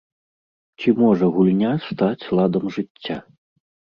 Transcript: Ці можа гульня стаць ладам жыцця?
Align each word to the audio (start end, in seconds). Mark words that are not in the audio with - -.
Ці 0.79 0.89
можа 1.01 1.25
гульня 1.35 1.73
стаць 1.89 2.25
ладам 2.39 2.65
жыцця? 2.79 3.17